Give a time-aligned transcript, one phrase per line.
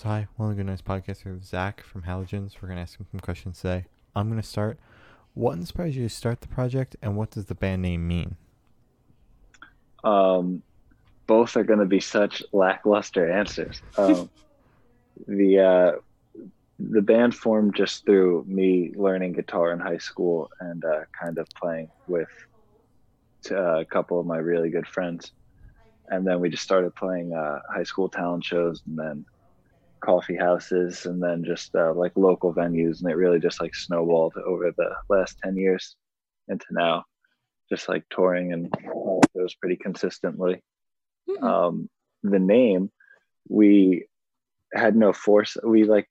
[0.00, 2.52] So hi, welcome to Nights podcast here with Zach from Halogens.
[2.62, 3.86] We're gonna ask him some questions today.
[4.14, 4.78] I'm gonna start.
[5.34, 8.36] What inspired you to start the project, and what does the band name mean?
[10.04, 10.62] Um,
[11.26, 13.82] both are going to be such lackluster answers.
[13.98, 14.30] Um,
[15.26, 15.92] the uh,
[16.78, 21.48] the band formed just through me learning guitar in high school and uh, kind of
[21.56, 22.28] playing with
[23.50, 25.32] uh, a couple of my really good friends,
[26.06, 29.24] and then we just started playing uh, high school talent shows and then
[30.08, 34.34] coffee houses and then just uh, like local venues, and it really just like snowballed
[34.52, 35.84] over the last ten years
[36.52, 36.96] into now,
[37.72, 38.62] just like touring and
[39.36, 40.54] it was pretty consistently
[41.28, 41.42] Mhm.
[41.50, 41.74] um,
[42.34, 42.82] the name
[43.60, 44.06] we
[44.82, 46.08] had no force we like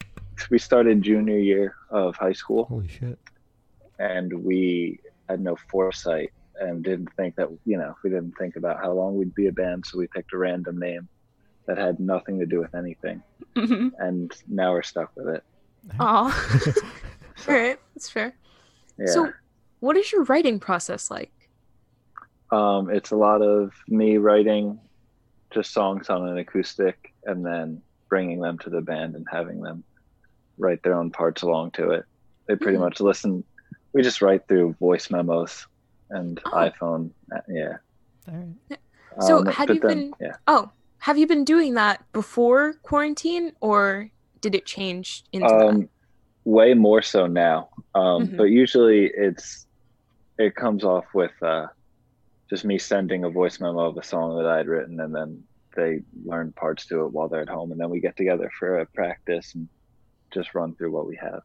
[0.54, 3.18] we started junior year of high school Holy shit!
[4.16, 6.30] and we had no foresight
[6.64, 9.52] and didn't think that you know we didn't think about how long we'd be a
[9.62, 11.05] band so we picked a random name
[11.67, 13.21] that had nothing to do with anything
[13.55, 13.91] Mhm.
[13.99, 15.44] and now we're stuck with it
[15.99, 16.30] Aw.
[16.59, 18.34] so, All right, that's fair.
[18.98, 19.32] yeah So,
[19.79, 21.32] what is your writing process like?
[22.51, 24.79] um, it's a lot of me writing
[25.51, 29.84] just songs on an acoustic and then bringing them to the band and having them
[30.57, 32.05] write their own parts along to it.
[32.48, 32.81] They pretty Mhm.
[32.81, 33.43] much listen.
[33.93, 35.68] We just write through voice memos
[36.09, 36.52] and Oh.
[36.52, 37.12] iPhone.
[37.35, 37.77] uh, Yeah.
[38.29, 38.34] All
[38.70, 38.79] right.
[39.21, 40.35] So Um, had but you then- been- Yeah.
[40.48, 44.09] Oh, have you been doing that before quarantine, or
[44.41, 45.90] did it change into Um,
[46.45, 47.70] way more so now.
[47.95, 48.37] Um, Mhm.
[48.37, 49.65] But usually it's
[50.37, 51.68] it comes off with uh,
[52.49, 55.43] just me sending a voice memo of a song that I had written, and then
[55.75, 58.79] they learn parts to it while they're at home, and then we get together for
[58.79, 59.68] a practice and
[60.31, 61.41] just run through what we have.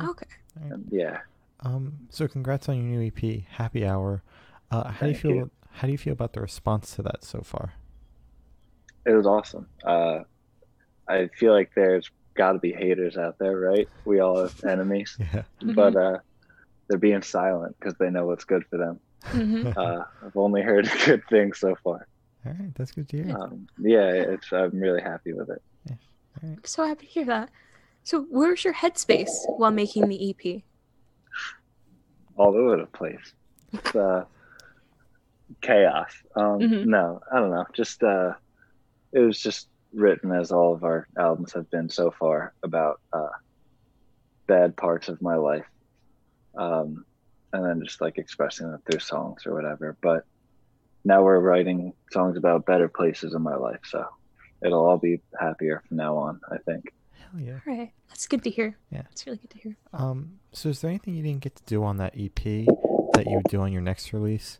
[0.00, 0.26] Okay.
[0.56, 1.20] And yeah,
[1.60, 2.08] Um.
[2.10, 4.22] So congrats on your new EP, Happy Hour.
[4.70, 5.30] Uh, how do you feel?
[5.36, 5.50] you.
[5.70, 7.74] How do you feel about the response to that so far?
[9.06, 9.68] It was awesome.
[9.86, 10.20] Uh,
[11.08, 13.86] I feel like there's got to be haters out there, right?
[14.04, 15.42] We all have enemies, Yeah.
[15.62, 16.18] But uh,
[16.88, 19.00] they're being silent because they know what's good for them.
[19.24, 22.06] hmm Uh, I've only heard good things so far.
[22.46, 22.74] All right.
[22.74, 23.36] That's good to hear.
[23.36, 25.62] Um, yeah, it's I'm really happy with it.
[25.90, 25.96] All
[26.42, 26.56] right.
[26.58, 27.50] I'm so happy to hear that.
[28.02, 30.62] So, where's your headspace while making the E EP?
[32.36, 33.32] all over the place.
[33.72, 34.24] It's uh,
[35.62, 36.10] chaos.
[36.36, 36.84] Um, Mhm.
[36.86, 37.64] No, I don't know.
[37.74, 38.32] Just uh,
[39.14, 43.28] it was just written as all of our albums have been so far about uh,
[44.46, 45.64] bad parts of my life,
[46.56, 47.04] um,
[47.52, 49.96] and then just like expressing it through songs or whatever.
[50.02, 50.24] But
[51.04, 54.04] now we're writing songs about better places in my life, so
[54.62, 56.40] it'll all be happier from now on.
[56.50, 56.92] I think.
[57.12, 57.60] Hell yeah.
[57.66, 58.76] All right, that's good to hear.
[58.90, 59.02] Yeah.
[59.12, 59.76] it's really good to hear.
[59.92, 60.40] Um.
[60.52, 63.48] So is there anything you didn't get to do on that EP that you would
[63.48, 64.58] do on your next release?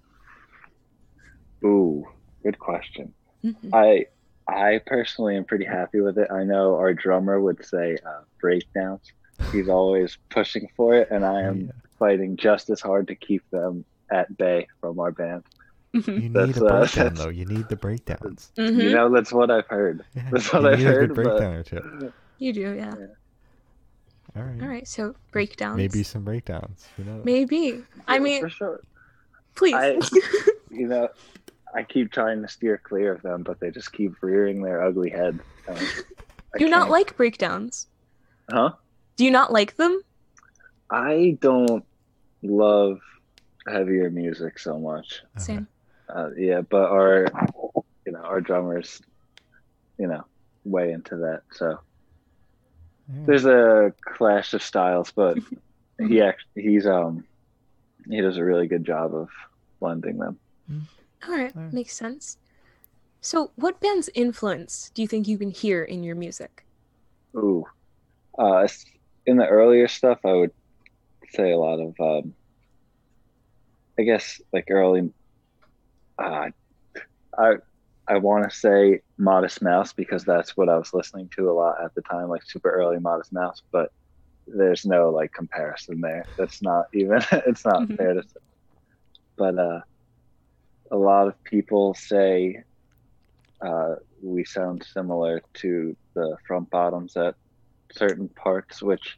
[1.65, 2.07] Ooh,
[2.43, 3.15] good question.
[3.43, 3.71] Mhm.
[3.73, 4.07] I
[4.49, 6.31] I personally am pretty happy with it.
[6.31, 9.13] I know our drummer would say uh, breakdowns.
[9.53, 11.73] He's always pushing for it, and I am yeah.
[11.99, 15.45] fighting just as hard to keep them at bay from our band.
[15.95, 16.07] Mhm.
[16.09, 17.31] You need That's, a uh, breakdown that's- though.
[17.31, 18.53] You need the breakdowns.
[18.57, 18.93] You Mhm.
[18.93, 20.05] know, that's what I've heard.
[20.15, 22.13] Yeah, That's you what I've need a heard, good but- breakdown or two.
[22.39, 22.95] You do, yeah.
[24.37, 24.63] All right.
[24.63, 25.77] All right, so breakdowns.
[25.77, 26.89] Maybe some breakdowns.
[26.97, 27.25] Who knows?
[27.25, 27.83] Maybe.
[28.09, 28.81] I mean, for sure.
[29.55, 29.75] please.
[29.75, 29.99] I-
[30.71, 31.09] You know,
[31.75, 35.11] I keep trying to steer clear of them, but they just keep rearing their ugly
[35.11, 35.41] head.
[35.69, 35.77] Um,
[36.59, 37.89] do you not like breakdowns?
[38.51, 38.73] Huh?
[39.17, 40.01] Do you not like them?
[40.91, 41.85] I don't
[42.43, 42.99] love
[43.67, 45.23] heavier music so much.
[45.37, 45.69] Same.
[46.09, 47.27] Uh, yeah, but our,
[48.07, 49.01] you know, our drummers,
[49.99, 50.25] you know,
[50.65, 51.43] way into that.
[51.53, 51.79] So
[53.09, 53.23] Yeah.
[53.27, 55.39] there's a clash of styles, but
[55.99, 57.25] he act, he's um
[58.09, 59.29] he does a really good job of
[59.81, 60.39] blending them.
[61.29, 61.73] All right, Alright.
[61.73, 62.39] makes sense.
[63.21, 66.67] So, what band's influence do you think you can hear in your music?
[67.37, 67.65] Ooh,
[68.39, 68.69] uh,
[69.27, 70.53] in the earlier stuff, I would
[71.35, 72.35] say a lot of um,
[73.99, 75.13] I guess like early.
[76.19, 76.49] Uh,
[77.39, 77.55] I
[78.09, 81.77] I want to say Modest Mouse because that's what I was listening to a lot
[81.85, 83.63] at the time, like super early Modest Mouse.
[83.73, 83.91] But
[84.47, 86.29] there's no like comparison there.
[86.39, 87.23] That's not even.
[87.33, 87.97] it's not Mhm.
[87.97, 88.41] fair to say.
[89.39, 89.81] But uh,
[90.91, 92.63] a lot of people say
[93.65, 97.35] uh, we sound similar to the front bottoms at
[97.93, 99.17] certain parts, which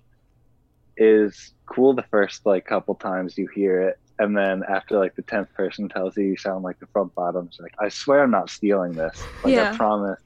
[0.96, 3.96] is cool the first like couple times you hear it.
[4.18, 7.56] And then after like the tenth person tells you you sound like the front bottoms,
[7.60, 9.28] like I swear I'm not stealing this.
[9.44, 9.72] Like Yeah.
[9.72, 10.18] I promise.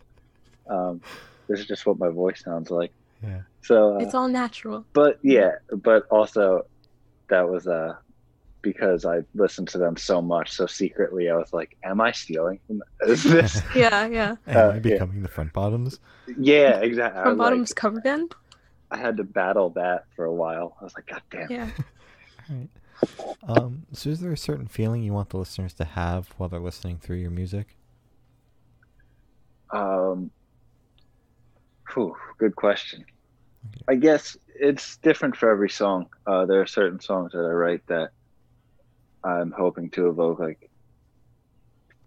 [0.68, 1.00] Um,
[1.48, 2.92] this is just what my voice sounds like.
[3.22, 3.40] Yeah.
[3.62, 4.84] So, uh, It's all natural.
[4.94, 5.52] but yeah,
[5.82, 6.62] but also
[7.28, 7.94] that was uh
[8.62, 10.50] because I listened to them so much.
[10.52, 14.36] So secretly, I was like, "Am I stealing from is this?" Yeah, yeah.
[14.46, 14.78] Am Uh, I yeah.
[14.80, 16.00] becoming the front bottoms?
[16.38, 17.20] yeah, exactly.
[17.20, 18.34] I, From was like- Bottom's cover band.
[18.90, 20.76] I had to battle that for a while.
[20.80, 21.70] I was like, "God damn." Yeah.
[22.50, 22.68] Alright.
[23.48, 26.60] Um, so is there a certain feeling you want the listeners to have while they're
[26.60, 27.76] listening through your music?
[29.70, 30.30] Um,
[31.94, 33.04] whew, good question.
[33.88, 36.06] I guess it's different for every song.
[36.26, 38.10] Uh, there are certain songs that I write that
[39.24, 40.38] I'm hoping to evoke.
[40.38, 40.70] Like,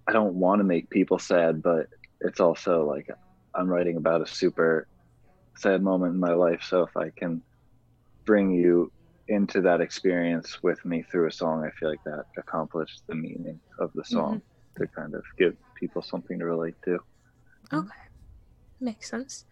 [0.08, 1.88] I don't want to make people sad, but
[2.22, 3.10] it's also like
[3.54, 4.88] I'm writing about a super
[5.58, 6.64] sad moment in my life.
[6.64, 7.42] So if I can
[8.26, 8.92] bring you
[9.28, 13.60] into that experience with me through a song, I feel like that accomplishes the meaning
[13.80, 14.16] of the mm-hmm.
[14.16, 14.42] song
[14.78, 17.00] to kind of give people something to relate to.
[17.72, 17.90] Okay.
[18.80, 19.46] Makes sense.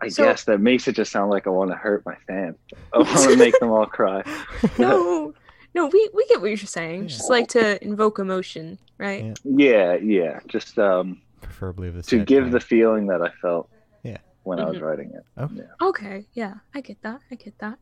[0.00, 2.56] I So- guess that makes it just sound like I want to hurt my fans.
[2.92, 4.22] I want to make them all cry.
[4.78, 5.34] No,
[5.78, 7.02] no, we we get what you're saying.
[7.02, 7.06] Yeah.
[7.08, 9.24] Just like to invoke emotion, right?
[9.44, 9.94] Yeah.
[9.94, 10.40] Yeah, yeah.
[10.48, 12.52] Just um, Preferably the to give kind.
[12.54, 13.70] the feeling that I felt.
[14.02, 14.18] Yeah.
[14.42, 14.82] When I was Mhm.
[14.82, 15.24] writing it.
[15.40, 15.54] Okay.
[15.56, 15.86] Yeah.
[15.88, 17.20] Okay, yeah, I get that.
[17.30, 17.78] I get that.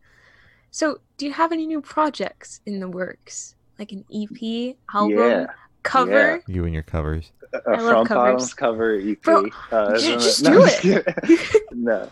[0.70, 3.54] So, do you have any new projects in the works?
[3.78, 5.46] Like an EP, album, Yeah.
[5.82, 6.42] cover?
[6.46, 7.32] you and your covers.
[7.54, 8.52] A I love covers.
[8.52, 9.22] cover EP.
[9.22, 11.04] Bro, uh, no, just no, do I'm just kidding.
[11.06, 11.62] it.
[11.72, 12.10] no,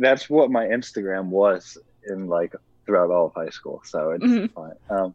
[0.00, 1.78] that's what my Instagram was
[2.08, 2.54] in like
[2.86, 3.82] throughout all of high school.
[3.84, 4.52] So it's Mhm.
[4.52, 4.72] fine.
[4.88, 5.14] Um,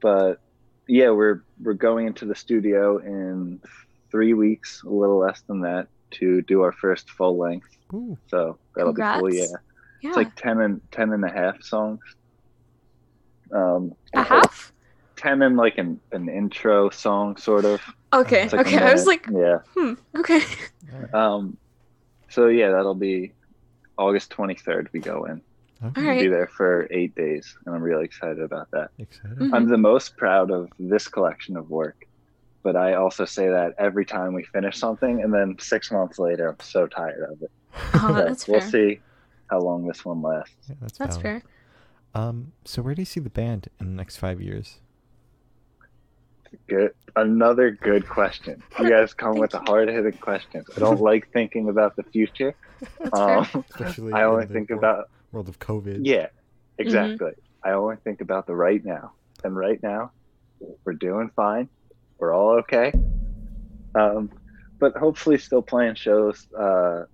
[0.00, 0.40] but
[0.88, 3.60] yeah, we're we're going into the studio in
[4.10, 7.68] three weeks, a little less than that, to do our first full length.
[7.94, 8.18] Ooh.
[8.28, 9.32] So that'll be cool.
[9.32, 9.46] Yeah,
[10.00, 12.00] yeah, it's like 10 and 10 and a half songs.
[13.52, 14.72] Um, a half.
[15.16, 17.80] ten and like an, an intro song, sort of.
[18.12, 18.78] Okay, like okay.
[18.78, 19.58] I was like, yeah.
[19.74, 20.40] hmm, okay.
[21.14, 21.56] Um,
[22.28, 23.32] so yeah, that'll be
[23.98, 24.88] August 23rd.
[24.92, 25.40] We go in.
[25.84, 26.00] Okay.
[26.00, 28.90] All We'll be there for eight days, and I'm really excited about that.
[28.98, 29.38] Excited.
[29.38, 29.52] Mhm.
[29.52, 32.06] I'm the most proud of this collection of work,
[32.62, 36.48] but I also say that every time we finish something, and then six months later,
[36.50, 37.50] I'm so tired of it.
[37.94, 38.70] Oh, So that's we'll fair.
[38.70, 39.00] see
[39.50, 40.54] how long this one lasts.
[40.68, 41.42] Yeah, that's That's fair.
[42.14, 44.80] Um, so where do you see the band in the next five years?
[46.68, 46.92] Good.
[47.16, 48.62] Another good question.
[48.78, 50.66] You guys come with the hard hitting questions.
[50.76, 52.54] I don't like thinking about the future.
[52.98, 53.38] That's fair.
[53.38, 56.00] Um, Especially I only think world, about world of COVID.
[56.04, 56.82] yeah, Mm-hmm.
[56.88, 57.32] exactly.
[57.64, 59.12] I only think about the right now,
[59.44, 60.10] and right now,
[60.84, 61.68] we're doing fine.
[62.18, 62.92] We're all okay.
[63.94, 64.30] Um,
[64.78, 66.46] but hopefully, still playing shows.
[66.52, 67.04] Uh,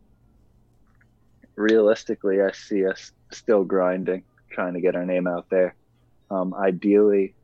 [1.57, 5.75] realistically, I see us still grinding, trying to get our name out there.
[6.31, 7.35] Um, ideally,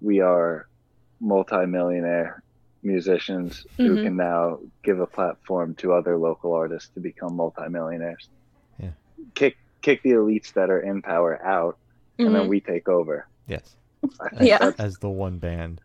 [0.00, 0.68] we are
[1.20, 2.42] multimillionaire
[2.82, 4.02] musicians who Mhm.
[4.04, 8.28] can now give a platform to other local artists to become multimillionaires.
[8.78, 8.92] Yeah.
[9.34, 11.78] Kick kick the elites that are in power out,
[12.18, 13.26] and then Mhm, we take over.
[13.46, 13.76] Yes.
[14.20, 14.72] I think Yeah.
[14.78, 15.80] As the one band.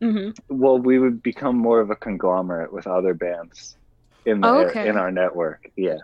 [0.00, 0.36] mhm.
[0.48, 3.76] well, we would become more of a conglomerate with other bands
[4.24, 4.88] in the, Oh, okay.
[4.88, 5.70] in our network.
[5.76, 5.98] Yeah,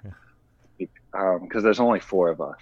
[0.79, 2.57] because there's only four of us,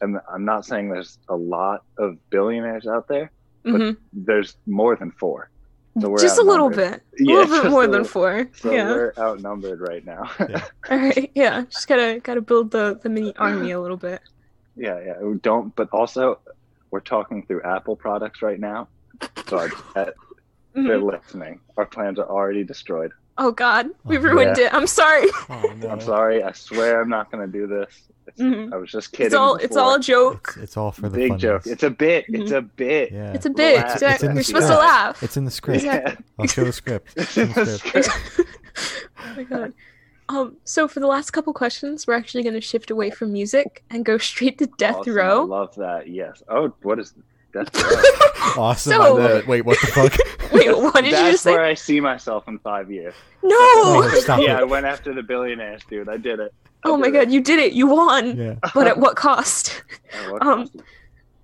[0.00, 3.30] and I'm not saying there's a lot of billionaires out there.
[3.64, 3.96] But Mhm.
[4.12, 5.50] There's more than four.
[6.00, 7.02] So we're Just a little outnumbered.
[7.12, 7.20] bit.
[7.20, 8.48] A Yeah, little bit more a than four.
[8.56, 8.88] So yeah.
[8.90, 10.30] we're outnumbered right now.
[10.48, 10.64] Yeah.
[10.90, 11.30] All right.
[11.34, 11.64] Yeah.
[11.68, 14.20] Just gotta gotta build the the mini army a little bit.
[14.76, 15.18] yeah, yeah.
[15.20, 16.38] We don't, but also
[16.90, 18.88] we're talking through Apple products right now.
[19.46, 20.14] So I bet
[20.74, 21.12] they're Mhm.
[21.12, 21.60] listening.
[21.76, 23.10] Our plans are already destroyed.
[23.38, 24.66] Oh God, we Oh, ruined yeah.
[24.66, 24.74] it.
[24.74, 25.26] I'm sorry.
[25.50, 25.88] Oh no.
[25.88, 26.42] I'm sorry.
[26.42, 28.02] I swear I'm not going to do this.
[28.26, 28.72] It's, Mhm.
[28.72, 29.26] I was just kidding.
[29.26, 30.48] It's all it's all a joke.
[30.56, 31.42] It's, it's all for the big funnies.
[31.42, 31.66] joke.
[31.66, 32.26] It's a bit.
[32.28, 33.10] It's a bit.
[33.12, 33.32] yeah.
[33.32, 33.76] It's a bit.
[33.82, 34.00] Relax.
[34.00, 34.14] Jack.
[34.16, 35.22] It's in the You're supposed to laugh.
[35.22, 35.84] It's in the script.
[35.84, 36.14] Yeah.
[36.38, 37.12] I'll show the script.
[37.16, 38.06] It's in in the the script.
[38.10, 38.50] script.
[39.20, 39.72] oh my god.
[40.30, 43.82] Um, so for the last couple questions, we're actually going to shift away from music
[43.88, 45.12] and go straight to Death Awesome.
[45.14, 45.44] I Row.
[45.44, 46.08] love that.
[46.10, 46.42] Yes.
[46.50, 47.14] Oh, what is
[47.52, 48.32] Death Row?
[48.62, 48.92] Awesome.
[48.92, 49.46] So- I love it.
[49.46, 50.12] Wait, what the fuck?
[50.52, 51.52] Wait, what did you That's just say?
[51.52, 53.14] where I see myself in five years.
[53.42, 53.50] No!
[53.54, 54.60] Oh, stop yeah, it.
[54.60, 56.08] I went after the billionaires, dude.
[56.08, 56.52] I did it.
[56.84, 57.72] I Oh my did god, you did it!
[57.74, 58.36] You won!
[58.36, 58.54] yeah.
[58.74, 59.82] But at what cost?
[60.12, 60.32] it.
[60.32, 60.76] What um, cost?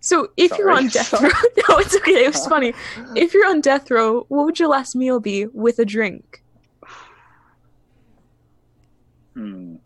[0.01, 1.21] So if you're on death row,
[1.69, 2.25] no, it's okay.
[2.25, 2.73] It was funny.
[3.17, 6.43] If you're on death row, what would your last meal be with a drink?
[9.35, 9.77] Hmm.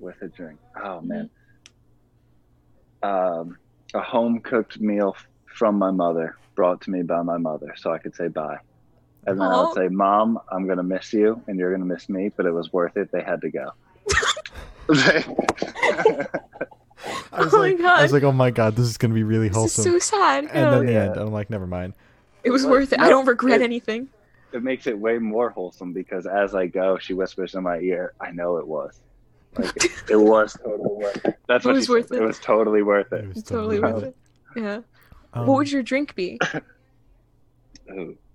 [0.00, 0.58] With a drink.
[0.82, 1.28] Oh man.
[3.02, 3.58] Um,
[3.94, 7.98] a home cooked meal from my mother, brought to me by my mother, so I
[7.98, 8.58] could say bye.
[9.26, 12.30] And then I would say, "Mom, I'm gonna miss you, and you're gonna miss me,
[12.36, 13.10] but it was worth it.
[13.12, 13.70] They had to go."
[17.06, 19.12] Oh I was Oh my like, I was like, oh my god, this is gonna
[19.14, 19.84] be really This is wholesome.
[19.84, 20.44] so sad.
[20.44, 20.70] and Yeah.
[20.70, 20.84] then oh.
[20.86, 21.02] the Yeah.
[21.04, 21.92] end, I'm like, never mind.
[22.44, 22.70] it was What?
[22.72, 23.00] worth it.
[23.00, 24.08] I don't regret it- anything.
[24.52, 28.12] it makes it way more wholesome because as I go, she whispers in my ear,
[28.20, 29.00] "I know it was."
[29.56, 31.38] Like it, it was totally worth it.
[31.48, 32.18] That's It what was she worth said.
[32.18, 32.22] it.
[32.22, 33.28] It was totally worth it.
[33.28, 34.16] was It's totally worth it.
[34.56, 34.80] Yeah.
[35.32, 36.38] Um, what would your drink be?
[37.90, 38.16] Ooh.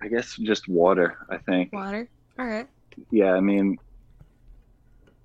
[0.00, 1.16] I guess just water.
[1.30, 1.72] I think.
[1.72, 2.08] Water.
[2.38, 2.66] All right.
[3.10, 3.78] Yeah, I mean,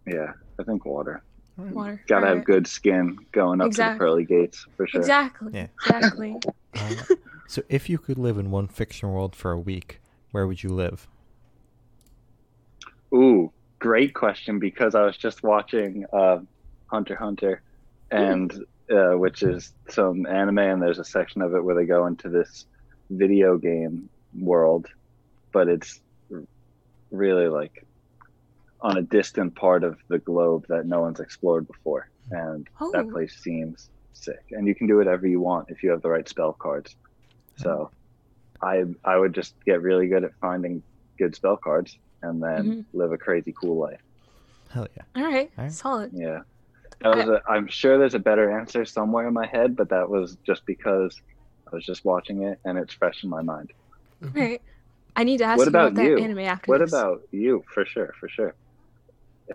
[0.06, 1.24] yeah, I think water.
[1.58, 2.02] Water.
[2.08, 2.46] Got to All have right.
[2.46, 5.02] good skin going up to the pearly gates for sure.
[5.02, 5.52] Exactly.
[5.54, 5.68] Yeah.
[5.86, 6.36] Exactly.
[6.80, 6.94] Uh,
[7.48, 10.00] so, if you could live in one fiction world for a week,
[10.30, 11.08] where would you live?
[13.14, 16.40] Ooh, great question because I was just watching uh,
[16.92, 17.62] Hunter Hunter,
[18.12, 18.52] and
[18.92, 22.30] uh, which is some anime, and there's a section of it where they go into
[22.30, 22.66] this
[23.10, 24.88] video game world,
[25.54, 26.00] but it's
[27.12, 27.72] really like
[28.82, 33.12] on a distant part of the globe that no one's explored before, and that Oh.
[33.12, 34.40] place seems sick.
[34.52, 36.96] And you can do whatever you want if you have the right spell cards.
[37.58, 37.92] So,
[38.62, 40.84] I I would just get really good at finding
[41.18, 42.98] good spell cards and then Mm-hmm.
[42.98, 44.02] live a crazy cool life.
[44.70, 45.04] Hell yeah.
[45.16, 45.52] All right.
[45.58, 45.74] All right.
[45.74, 46.12] Solid.
[46.14, 46.42] Yeah.
[47.02, 50.10] That was a, I'm sure there's a better answer somewhere in my head, but that
[50.10, 51.20] was just because
[51.72, 53.72] I was just watching it and it's fresh in my mind.
[54.24, 54.62] All right.
[55.16, 56.16] I need to ask What you about about you?
[56.16, 56.92] that anime after What this.
[56.92, 57.64] about you?
[57.74, 58.56] For sure, for sure.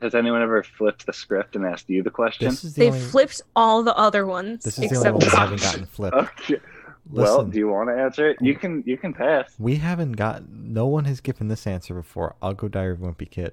[0.01, 2.49] Has anyone ever flipped the script and asked you the question?
[2.55, 3.01] The They only.
[3.01, 5.41] flipped all the other ones This is the except only one this we one.
[5.49, 6.17] haven't gotten flipped.
[6.17, 6.61] Okay.
[7.11, 8.37] Well, do you want to answer it?
[8.41, 8.83] You can.
[8.87, 9.55] You can pass.
[9.59, 10.49] We haven't got.
[10.49, 12.37] No one has given this answer before.
[12.41, 13.53] I'll go Diary of a Wimpy Kid.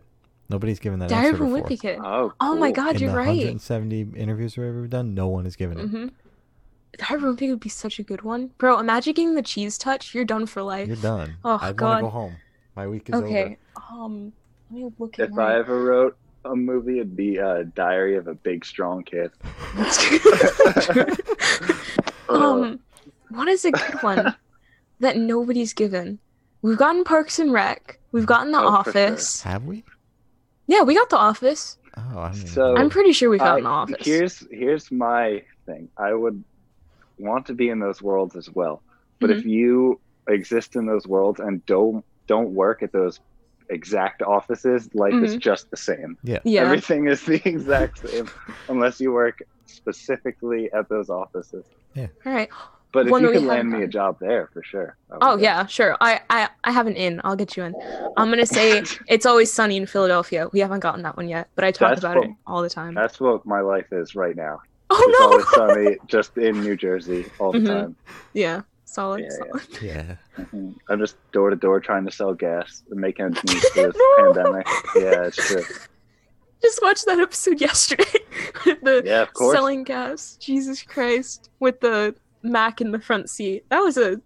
[0.49, 1.69] Nobody's given that Diary answer of a before.
[1.69, 1.99] Wimpy Kid.
[2.03, 2.33] Oh.
[2.39, 2.71] Oh my.
[2.71, 3.27] God, In you're the right.
[3.27, 5.87] 170 interviews we've ever done, no one has given it.
[5.87, 6.07] Mm-hmm.
[6.97, 8.79] Diary of a Wimpy Kid would be such a good one, bro.
[8.79, 10.13] Imagine getting the cheese touch.
[10.13, 10.87] You're done for life.
[10.87, 11.35] You're done.
[11.43, 11.95] Oh, I want God.
[11.97, 12.35] to go home.
[12.75, 13.25] My week is over.
[13.27, 13.57] okay.
[13.91, 14.31] Um,
[14.71, 15.53] let me look at If my.
[15.53, 19.31] I ever wrote a movie, it'd be a Diary of a Big Strong Kid.
[23.63, 24.35] what is a good one
[24.99, 26.19] that nobody's given?
[26.61, 27.99] We've gotten Parks and Rec.
[28.11, 29.07] We've gotten The Oh, for sure.
[29.07, 29.41] Office.
[29.43, 29.83] Have we?
[30.67, 31.77] Yeah, we got The Office.
[31.97, 32.79] Oh, I don't even So- know.
[32.81, 34.05] I'm pretty sure we've gotten The Uh, Office.
[34.05, 35.89] Here's here's my thing.
[35.97, 36.43] I would
[37.17, 38.81] want to be in those worlds as well.
[39.19, 39.39] But Mm-hmm.
[39.39, 43.19] if you exist in those worlds and don't don't work at those
[43.69, 46.17] exact offices, life is just the same.
[46.23, 46.39] Yeah.
[46.43, 46.61] yeah.
[46.61, 48.29] Everything is the exact same
[48.67, 51.65] unless you work specifically at those offices.
[51.95, 52.07] Yeah.
[52.25, 52.49] All right.
[52.91, 54.97] But if One you that can land me a job there for sure.
[55.21, 55.43] Oh go.
[55.43, 55.95] yeah, sure.
[56.01, 57.21] I, I I have an in.
[57.23, 57.75] I'll get you in.
[58.17, 60.47] I'm gonna say it's always sunny in Philadelphia.
[60.53, 62.23] We haven't gotten that one yet, but I talk That's about cool.
[62.23, 62.95] it all the time.
[62.95, 64.59] That's what my life is right now.
[64.91, 65.25] It's oh no!
[65.27, 65.49] always
[65.83, 67.67] sunny just in New Jersey all the Mhm.
[67.67, 67.95] time.
[68.33, 69.21] Yeah, solid.
[69.21, 69.81] Yeah, solid.
[69.83, 70.15] Yeah.
[70.45, 70.73] Mhm.
[70.89, 73.95] I'm just door to door trying to sell gas and make ends meet for this
[73.95, 74.33] No.
[74.33, 74.67] pandemic.
[74.95, 75.63] Yeah, it's true.
[76.63, 78.03] Just watched that episode yesterday
[78.81, 79.55] the Yeah, of course.
[79.55, 80.37] selling gas.
[80.41, 83.65] Jesus Christ, with the Mac in the front seat.
[83.69, 84.21] That was a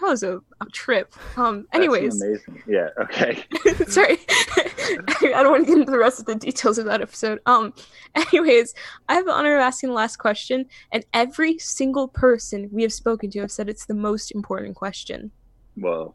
[0.00, 1.14] that was a, a trip.
[1.36, 1.66] Um.
[1.72, 2.62] That's Anyways, amazing.
[2.66, 2.88] Yeah.
[2.98, 3.44] Okay.
[3.86, 7.40] sorry, I don't want to get into the rest of the details of that episode.
[7.46, 7.72] Um.
[8.14, 8.74] Anyways,
[9.08, 12.92] I have the honor of asking the last question, and every single person we have
[12.92, 15.30] spoken to have said it's the most important question.
[15.76, 16.14] Whoa.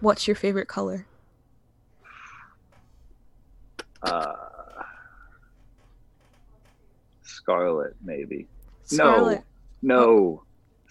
[0.00, 1.06] What's your favorite color?
[4.02, 4.34] Uh,
[7.22, 8.46] Scarlet, maybe.
[8.84, 9.44] Scarlet.
[9.82, 9.96] No.
[9.96, 10.42] No.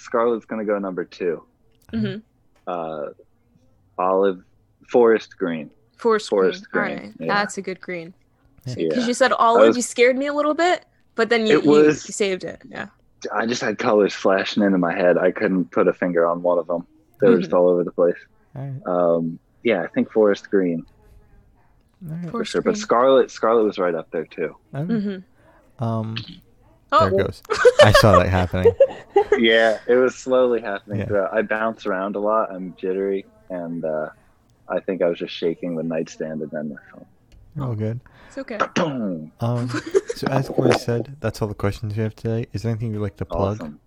[0.04, 1.44] Scarlet's gonna go number two.
[1.94, 2.20] Mm-hmm.
[2.68, 3.06] Uh,
[3.98, 4.44] olive,
[4.90, 5.70] forest green.
[5.98, 6.86] Forest, Forest green.
[6.86, 7.34] green, All right, yeah.
[7.34, 8.14] that's a good green.
[8.66, 9.08] Because Yeah.
[9.08, 12.08] you said olive, was- you scared me a little bit, but then you, It was-
[12.08, 12.62] you saved it.
[12.70, 12.88] Yeah.
[13.34, 15.18] I just had colors flashing into my head.
[15.18, 16.86] I couldn't put a finger on one of them.
[17.22, 17.58] They were just Mm-hmm.
[17.58, 18.16] all over the place.
[18.56, 18.82] All right.
[18.86, 20.86] Um, yeah, I think forest green
[22.06, 22.26] All right.
[22.26, 22.62] for Forest sure.
[22.62, 22.78] But.
[22.78, 24.58] Scarlet, Scarlet was right up there too.
[24.76, 24.94] Okay.
[24.94, 25.84] Mm-hmm.
[25.84, 26.16] Um,
[26.96, 27.42] Oh, there it goes.
[27.82, 28.72] I saw that happening.
[29.40, 31.00] yeah, it was slowly happening.
[31.00, 31.06] Yeah.
[31.06, 31.34] throughout.
[31.34, 32.52] I bounce around a lot.
[32.52, 34.10] I'm jittery, and uh,
[34.70, 37.06] I think I was just shaking the nightstand, and then the phone.
[37.60, 38.00] All good.
[38.28, 38.60] it's okay.
[39.40, 39.70] Um,
[40.16, 42.46] so as Corey said, that's all the questions we have today.
[42.54, 43.60] Is there anything you'd like to plug?
[43.60, 43.80] Awesome.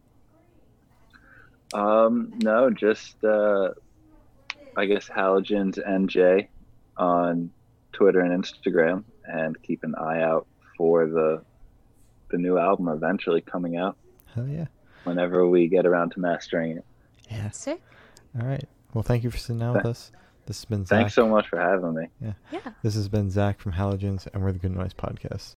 [1.74, 3.70] Um, no, just uh,
[4.76, 6.48] I guess Halogens NJ
[6.96, 7.50] on
[7.92, 10.46] Twitter and Instagram, and keep an eye out
[10.76, 11.42] for the
[12.30, 13.96] the new album eventually coming out
[14.34, 14.66] Hell yeah.
[15.04, 16.84] whenever we get around to mastering it.
[17.30, 17.50] Yeah.
[17.50, 17.82] Sick.
[18.40, 18.64] All right.
[18.94, 20.10] Well, thank you for sitting down with us.
[20.46, 20.98] This has been Zach.
[20.98, 22.08] Thanks so much for having me.
[22.20, 22.60] Yeah.
[22.82, 25.54] This has been Zach from Halogens, and we're the Good Noise Podcast.